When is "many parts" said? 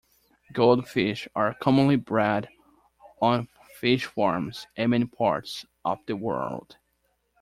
4.89-5.63